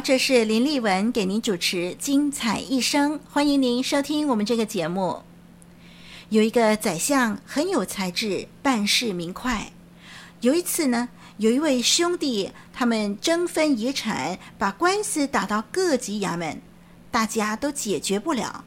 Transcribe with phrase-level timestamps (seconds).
[0.00, 5.22] 这是林丽文给您主持《精彩一生》，欢迎您收听我们这个节目。
[6.28, 9.72] 有一个宰相很有才智，办事明快。
[10.42, 16.60] 有一次呢，有一位兄弟，他们争分遗产，把官司打到各级衙门，
[17.10, 18.64] 大家都解决不了。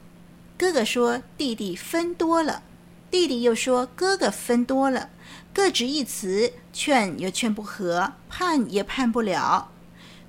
[0.58, 2.64] 哥哥说弟弟分多了，
[3.12, 5.10] 弟弟又说哥哥分多了，
[5.54, 9.72] 各执一词，劝又劝不和，判也判不了。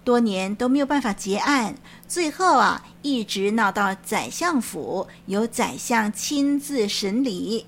[0.03, 1.75] 多年都没有办法结案，
[2.09, 7.67] 最后啊，一直闹到宰相府，由宰相亲自审理。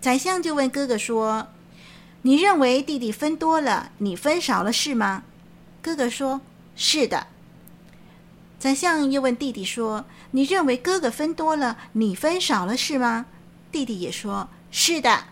[0.00, 1.48] 宰相就问哥哥说
[2.22, 5.24] ：“你认为弟弟分多了，你分少了是吗？”
[5.82, 6.40] 哥哥说
[6.74, 7.26] ：“是的。”
[8.58, 13.26] 宰相又问弟弟说：“你认为哥哥分多了，你分少了是吗？”
[13.70, 15.24] 弟弟也说：“是的。”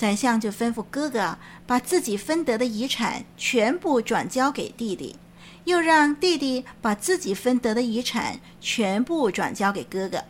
[0.00, 5.14] 宰相就吩咐哥哥把自己分得的遗产全部转交给弟弟，
[5.64, 10.24] 又让弟弟把自己分得的遗产全部转交给哥哥。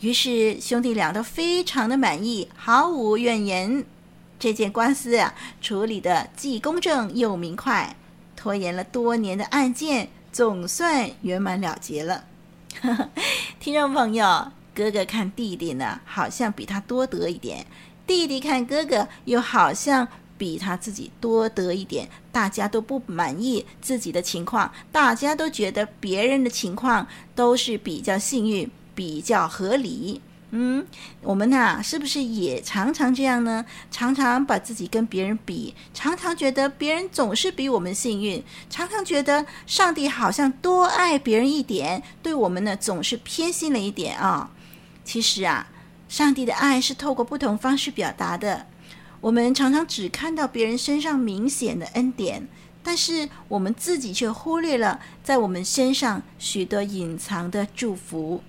[0.00, 3.86] 于是兄弟俩都非常的满意，毫无怨言。
[4.38, 7.96] 这件官司啊，处理得既公正又明快，
[8.36, 12.24] 拖延了多年的案件总算圆满了结了。
[13.58, 17.64] 听众朋友，哥哥看弟弟呢，好像比他多得一点。
[18.06, 20.06] 弟弟看哥哥，又好像
[20.36, 30.20] 比他自己多得一点，大家都不满意自己的情况，大家都觉得别人的情况都是比较幸运、比较合理。
[30.50, 30.86] 嗯，
[31.22, 33.64] 我们呐，是不是也常常这样呢？
[33.90, 44.50] 常常把自己跟别人比，常常觉得别人总是比我们幸运，常常觉得上帝好像多爱别人一点，对我们呢总是偏心了一点啊。
[45.04, 45.66] 其实啊。
[46.14, 48.66] 上帝的爱是透过不同方式表达的。
[49.20, 52.46] 我们常常只看到别人身上明显的恩典，
[52.84, 58.40] 但是我们自己却忽略了在我们身上许多隐藏的祝福。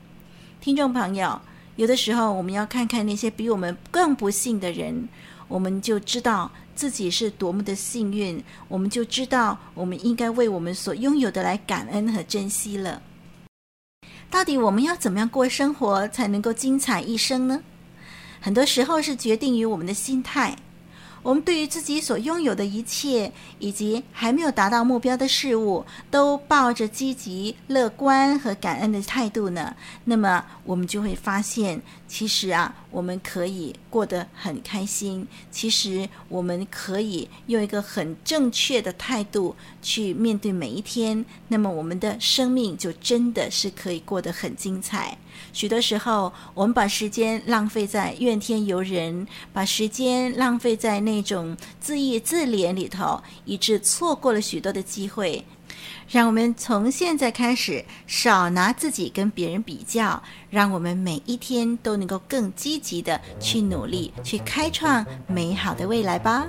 [0.61, 1.41] 听众朋友，
[1.75, 5.09] 有的时候我们要看看那些比我们更不幸的人，
[5.47, 13.01] 我们就知道自己是多么的幸运，我们就知道我们应该为我们所拥有的来感恩和珍惜了。
[14.35, 17.61] 到底我们要怎么样过生活才能够精彩一生呢？
[18.41, 20.57] 很多时候是决定于我们的心态。
[21.25, 35.27] 我们对于自己所拥有的一切，以及还没有达到目标的事物，都抱着积极、乐观和感恩的态度呢，那么我们就会发现，其实啊，我们可以过得很开心。
[35.49, 45.17] 其实我们可以用一个很正确的态度去面对每一天，那么我们的生命就真的是可以过得很精彩。
[45.53, 55.43] 许多时候，我们把时间浪费在怨天尤人，把时间浪费在那种自义自怜里头，以致错过了许多的机会。
[56.07, 66.47] 让我们从现在开始，少拿自己跟别人比较，让我们每一天都能够更积极地去努力，去开创美好的未来吧。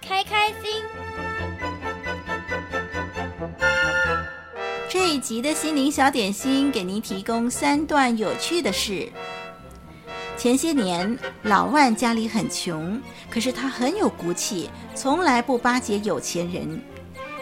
[0.00, 0.82] 开开心。
[4.88, 9.10] 这一集的心灵小点心给您提供三段有趣的事。
[10.36, 16.80] 前些年，老万家里很穷，可是他很有骨气，从来不巴结有钱人。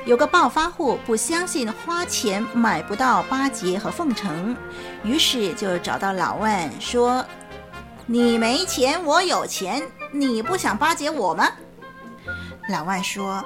[0.04, 4.56] 有个暴发户不相信花钱买不到巴结和奉承，
[5.04, 7.24] 于是就找到老万说
[8.06, 9.82] ：“你没钱，我有钱。”
[10.14, 11.48] 你不想巴结我吗？
[12.68, 13.44] 老万说：“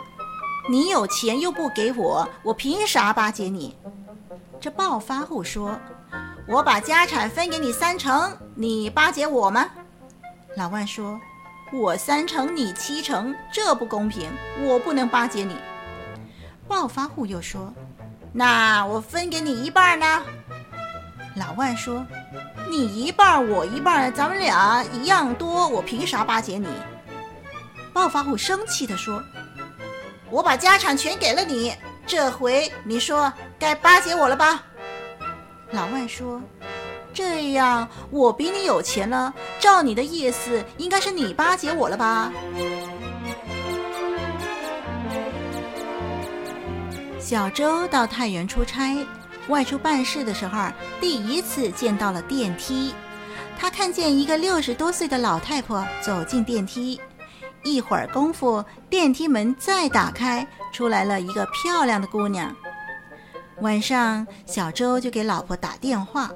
[0.68, 3.76] 你有钱又不给我，我凭啥巴结你？”
[4.60, 5.78] 这暴发户说
[6.46, 9.66] ：“我把家产分给你三成，你巴结我吗？”
[10.56, 11.18] 老万说
[11.72, 14.30] ：“我三成，你七成，这不公平，
[14.62, 15.56] 我不能巴结你。”
[16.68, 17.72] 暴发户又说
[18.32, 20.22] ：“那我分给你一半呢？”
[21.36, 22.04] 老万说
[22.70, 26.66] ：“你一半，我一半，咱们俩一样多，我凭啥巴结你？”
[27.96, 29.24] 暴发户生气地说
[30.28, 31.74] ：“我把家产全给了你，
[32.06, 34.62] 这回你说该巴结我了吧？”
[35.72, 36.42] 老外说
[37.14, 42.30] ：“这样我比你有钱了，照你的意思，应该是你巴结我了吧？”
[47.18, 49.06] 小周到太原出差，
[49.48, 50.68] 外出办事的时候，
[51.00, 52.92] 第一次见到了电梯。
[53.58, 57.00] 他看见一个六十多岁的老太婆走进电梯，
[57.66, 62.54] 一会儿功夫，电梯门再打开，出来了一个漂亮的姑娘。
[63.60, 66.30] 晚上，小周就给老婆打电话：“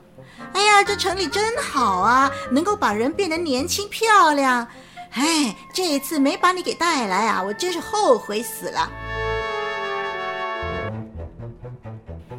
[0.53, 4.67] 哎呀，这城里真好啊，能够把人变得年轻漂亮。
[5.13, 8.91] 哎，这一次没把你给带来啊，我真是后悔死了。”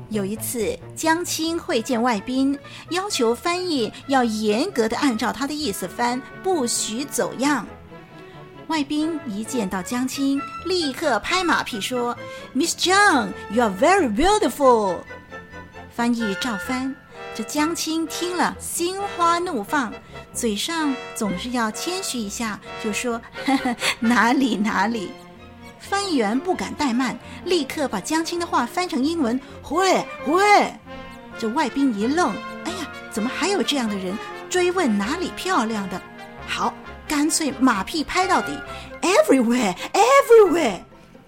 [0.09, 2.59] 有一次，江青会见外宾，
[2.89, 7.65] 要求翻译要严格的按照他的意思翻，不许走样。
[8.71, 12.17] 外宾一见到江青，立刻拍马屁说
[12.55, 14.99] ：“Miss Zhang, you are very beautiful。”
[15.93, 16.95] 翻译照翻，
[17.35, 19.91] 这江青听了心花怒放，
[20.33, 25.11] 嘴上总是要谦虚一下，就说：“呵呵，哪里哪里。”
[25.77, 29.37] 翻译员不敢怠慢，立刻把江青的话翻成英文。
[29.61, 30.73] 会会，
[31.37, 32.33] 这外宾一愣，
[32.63, 34.17] 哎呀，怎么还有这样的人？
[34.49, 36.01] 追问哪里漂亮的？
[36.47, 36.73] 好，
[37.11, 38.57] 干脆马屁拍到底。
[39.01, 40.79] Everywhere, everywhere。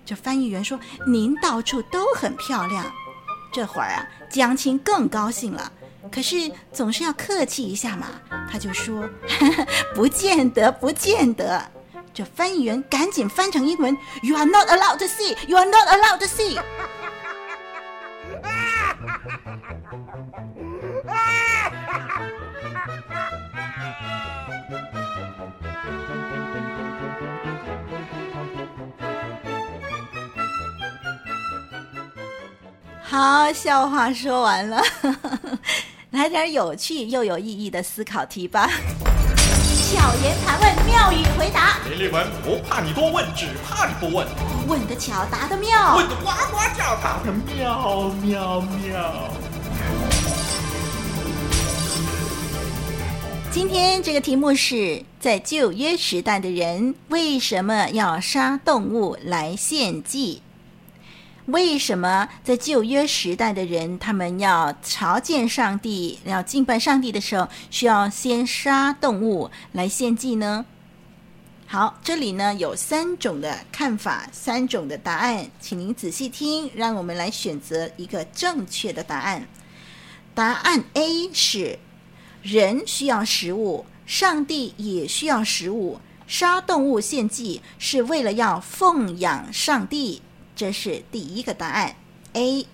[0.05, 2.89] 这翻译员说：“您到处都很漂亮。”
[3.51, 5.69] 这会儿啊，江青更高兴了，
[6.09, 8.07] 可是总是要客气一下嘛，
[8.49, 9.03] 他就说：“，
[9.93, 11.61] 不见得，不见得。”
[12.13, 15.35] 这翻译员赶紧翻成英文：“You are not allowed to see.
[15.47, 16.57] You are not allowed to see.”
[33.05, 34.81] 好，笑话说完了，
[36.11, 38.67] 来点有趣又有意义的思考题吧。
[39.91, 41.77] 巧言盘问，妙语回答。
[41.89, 44.25] 雷立文不怕你多问，只怕你不问。
[44.67, 45.95] 问得巧，答得妙。
[45.97, 49.29] 问得呱呱叫，答得妙妙妙。
[53.51, 60.41] 今天这个题目是在旧约时代的人为什么要杀动物来献祭？
[61.47, 70.65] 为什么在旧约时代的人，他们要朝见上帝、要敬拜上帝的时候，需要先杀动物来献祭呢？
[71.67, 79.45] 好，这里呢有三种的看法，三种的答案，请您仔细听，让我们来选择一个正确的答案。
[80.33, 81.77] 答案 A 是：
[82.41, 90.21] 人需要食物，上帝也需要食物，杀动物献祭是为了要奉养上帝。
[90.55, 91.95] 这是第一个答案
[92.33, 92.65] ，A。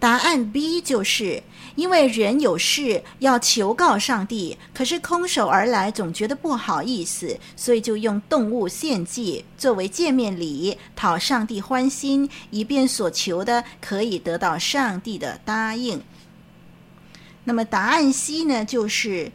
[0.00, 1.42] 答案 B 就是
[1.74, 16.00] 因为人有事要求告上帝，可是空手而来，总觉得不好意思，所以就用动物献祭作为见面礼，讨上帝欢心，以便所求的可以得到上帝的答应。
[17.42, 19.32] 那么答案 C 呢，就是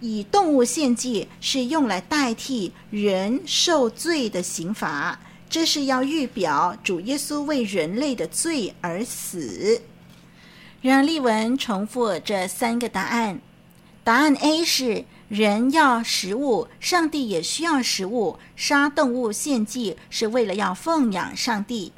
[0.00, 5.20] 以动物献祭是用来代替人受罪的刑罚。
[5.54, 9.82] 这是要预表主耶稣为人类的罪而死。
[10.82, 13.40] 让例文重复这三个答案。
[14.02, 21.92] 答案 A 是人要食物，上帝也需要食物，杀动物献祭是为了要奉养上帝。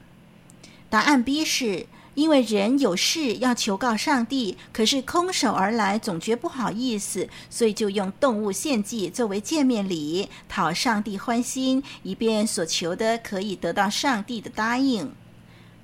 [0.90, 1.86] 答案 B 是。
[2.16, 15.12] 因为人有事要求告上帝，可是空手而来，总觉不好意思，所以就用动物献祭作为见面礼，讨上帝欢心，以便所求的可以得到上帝的答应。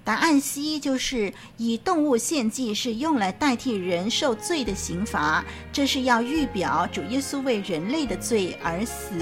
[0.05, 9.15] 答案 C 就是以动物献祭是用来代替人受罪的刑罚，这是要预表主耶稣为人类的罪而死。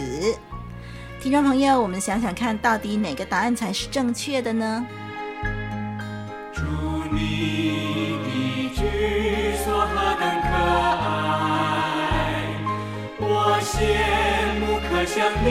[1.21, 4.87] 听众朋友，我们想想看，到底哪个答案才是正确的呢？
[7.21, 8.29] 你的
[8.75, 8.81] 居
[9.63, 10.49] 所何等可
[11.05, 11.05] 爱，
[13.19, 13.23] 我
[13.61, 13.69] 羡
[14.59, 15.47] 慕可想你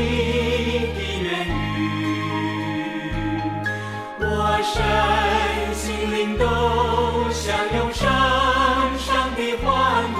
[0.95, 1.79] 的言语，
[4.19, 4.23] 我
[4.63, 4.73] 身
[5.75, 5.79] 心
[6.11, 6.43] 灵都
[7.31, 7.39] 相
[7.77, 8.01] 拥深
[8.97, 9.67] 深的欢
[10.13, 10.17] 呼，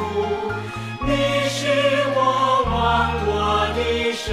[1.02, 1.10] 你
[1.50, 1.58] 是
[2.16, 2.18] 我
[2.70, 2.78] 忘
[3.26, 3.30] 我
[3.76, 3.80] 的
[4.14, 4.28] 神，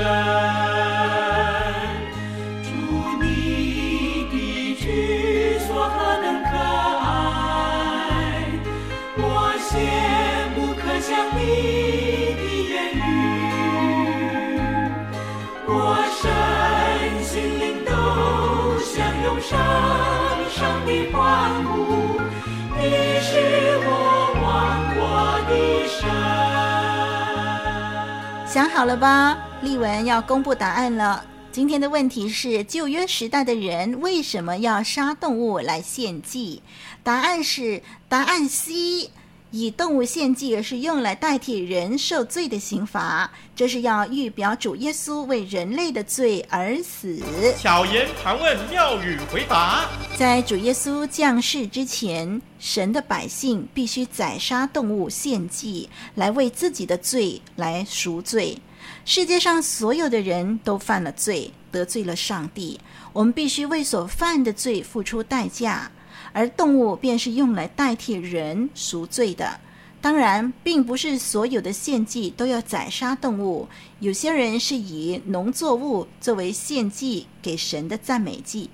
[28.46, 29.36] 想好了吧？
[29.60, 31.22] 丽文要公布答案了。
[31.52, 36.62] 今天的问题是：旧约时代的人为什么要杀动物来献祭？
[37.02, 39.10] 答案是答案 C。
[39.52, 47.22] 以动物献祭是用来代替人受罪的刑罚，这是要预表主耶稣为人类的罪而死。
[47.56, 49.88] 巧言盘问，妙语回答。
[50.18, 58.58] 在主耶稣降世之前，神的百姓必须宰杀动物献祭，来为自己的罪来赎罪。
[59.04, 62.80] 世界上所有的人都犯了罪，得罪了上帝，
[63.12, 65.90] 我们必须为所犯的罪付出代价。
[66.36, 69.58] 而动物便是用来代替人赎罪的。
[70.02, 73.66] 当然，并不是所有的献祭都要宰杀动物。
[74.00, 78.68] 有些人是以农作物作为献祭给神的赞美祭。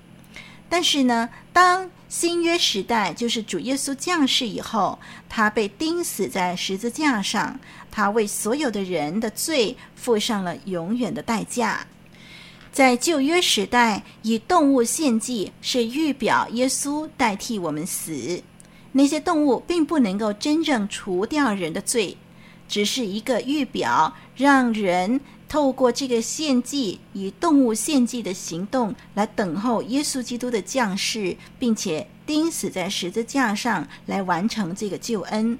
[0.67, 7.57] 但是呢，当新约时代，就是主耶稣降世以后，他被钉死在十字架上，
[7.89, 11.87] 他为所有的人的罪付上了永远的代价。
[12.73, 18.41] 在旧约时代，以动物献祭是预表耶稣代替我们死。
[18.93, 22.17] 那些动物并不能够真正除掉人的罪，
[22.67, 35.59] 只是一个预表，让人透过这个献祭，以动物献祭的行动来等候耶稣基督的降世，并且钉死在十字架上，来完成这个救恩。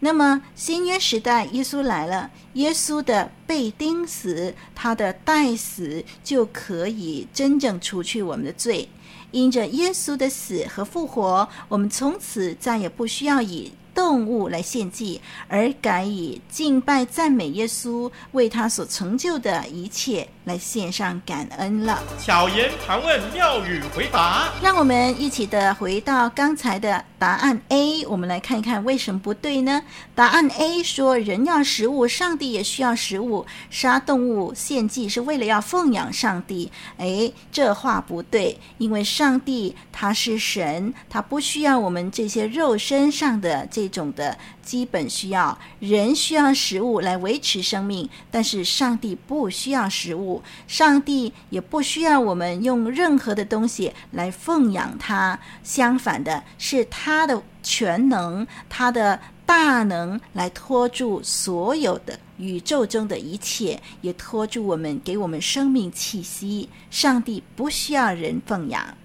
[0.00, 8.88] 那么新约时代，耶稣来了，耶稣的被钉死，他的代死就可以真正除去我们的罪。
[9.32, 22.02] 因着耶稣的死和复活，我们从此再也不需要以动物来献祭，而改以敬拜赞美耶稣为他所成就的一切来献上感恩了。
[22.22, 24.52] 巧言盘问，妙语回答。
[24.62, 29.82] 让我们一起的回到刚才的答案 A，我们来看一看为什么不对呢？
[30.14, 36.70] 答案 A 说，人要食物，上帝也需要食物，杀动物献祭是为了要奉养上帝。
[36.98, 43.85] 哎，这话不对，因为上帝他是神，他不需要我们这些肉身上的这。
[43.86, 55.38] 一种的基本需要，人需要食物来维持生命，但是上帝不需要食物，上帝也不需要我们用任何的东西来奉养他。
[55.62, 66.68] 相反的，是他的全能、他的大能来托住所有的宇宙中的一切，也托住我们，给我们生命气息。
[66.90, 68.96] 上帝不需要人奉养。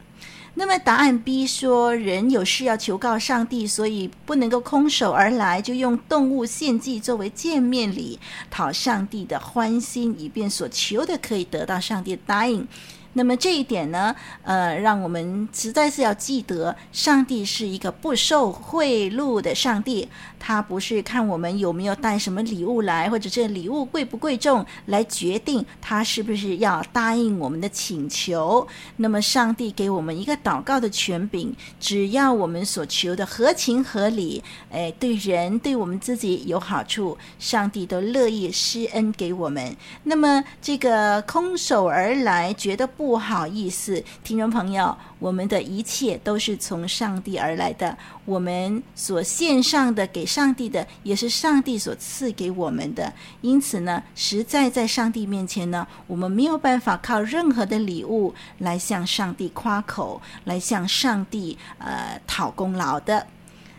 [0.54, 12.68] 那么答案 B 说，人有事要求告上帝，所以不能够空手而来，就用动物献祭作为见面礼，讨上帝的欢心，以便所求的可以得到上帝答应。
[13.14, 20.08] 那么这一点呢，呃，让我们实在是要记得，上帝是一个不受贿赂的上帝，
[20.42, 28.68] 他不是看我们有没有带什么礼物来，或者这礼物贵不贵重来决定他是不是要答应我们的请求。
[28.98, 39.76] 那么上帝给我们一个祷告的权柄，只要我们所求的合情合理，哎，对人对我们自己有好处，上帝都乐意施恩给我们。
[40.04, 42.82] 那么这个空手而来，觉得。
[42.98, 53.12] 不好意思，听众朋友，我们的一切都是从上帝而来的，我们所献上的给上帝的，也是上帝所赐给我们的。
[53.42, 63.26] 因此呢，实在在上帝面前呢，我们没有办法靠任何的礼物来向上帝夸口，来向上帝呃讨功劳的。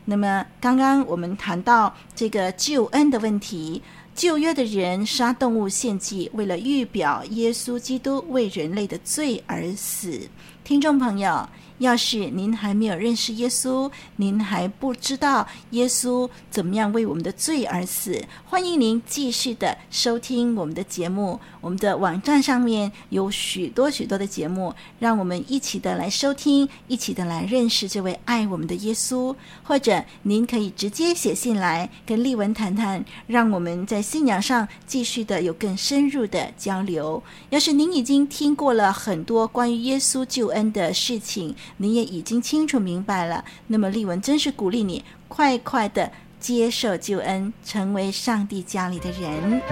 [0.07, 3.83] 那么，刚刚我们谈到这个救恩的问题。
[4.15, 10.29] 旧约的人杀动物献祭，为了预表耶稣基督为人类的罪而死。
[10.65, 11.49] 听众朋友。
[11.83, 21.41] 要是您还没有认识耶稣，您还不知道耶稣怎么样为我们的罪而死，欢迎您继续的收听我们的节目。
[21.61, 29.35] 我们的网站上面有许多许多的节目，让我们一起的来收听，一起的来认识这位爱我们的耶稣。
[29.65, 37.23] 或者您可以直接写信来跟丽文谈谈，让我们在信仰上继续的有更深入的交流。
[37.51, 49.63] 要是您已经听过了很多关于耶稣救恩的事情，你也已经清楚明白了，那么丽文真是鼓励你快快的接受救恩，成为上帝家里的人。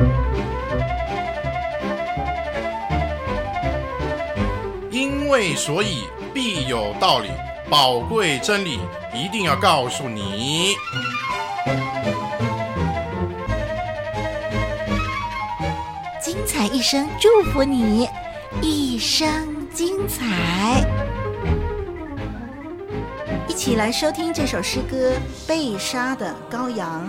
[4.91, 6.05] 因为所以
[6.35, 7.29] 必有道理，
[7.69, 8.81] 宝贵真理
[9.15, 10.75] 一定要告诉你。
[16.21, 18.09] 精彩一生，祝福你
[18.61, 21.10] 一生精彩。
[23.51, 25.11] 一起来收听这首诗歌
[25.49, 27.05] 《被杀的羔羊》。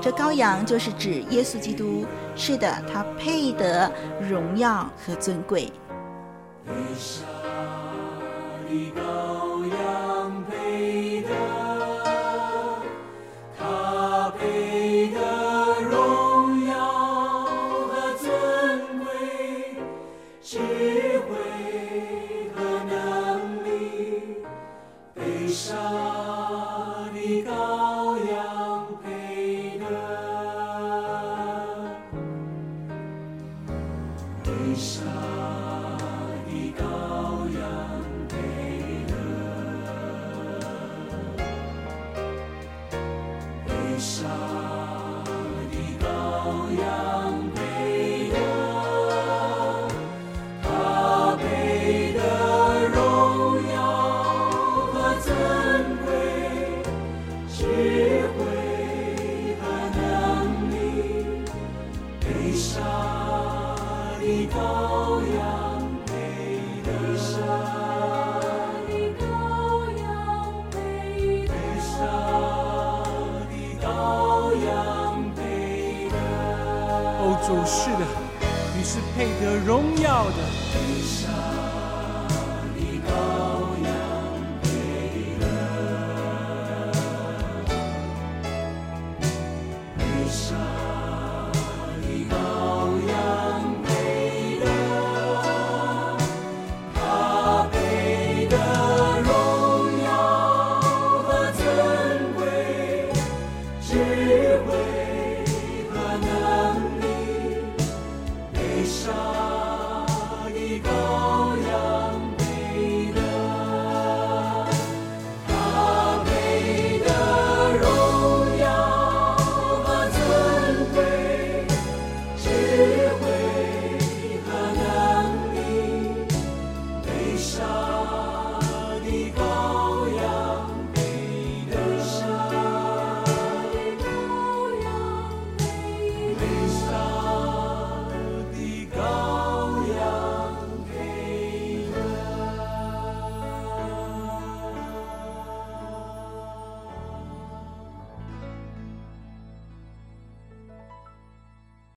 [0.00, 2.06] 这羔羊就是指耶稣基督。
[2.34, 5.70] 是的，他配得荣耀和尊贵。
[6.64, 7.26] 被杀
[8.66, 9.31] 的羔羊